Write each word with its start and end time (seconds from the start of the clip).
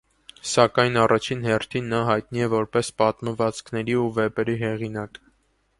Սակայն 0.51 0.95
առաջին 1.01 1.43
հերթին 1.49 1.91
նա 1.95 2.01
հայտնի 2.09 2.43
է 2.49 2.49
որպես 2.55 2.91
պատմվածքների 3.03 3.99
ու 4.07 4.11
վեպերի 4.19 4.59
հեղինակ։ 4.65 5.25